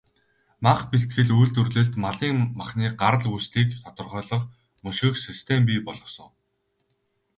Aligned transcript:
Мах 0.65 0.79
бэлтгэл, 0.91 1.29
үйлдвэрлэлд 1.39 1.93
малын 2.03 2.37
махны 2.59 2.85
гарал 3.01 3.27
үүслийг 3.35 3.69
тодорхойлох, 3.83 4.43
мөшгөх 4.83 5.15
систем 5.27 5.61
бий 5.67 5.79
болгосон. 5.87 6.31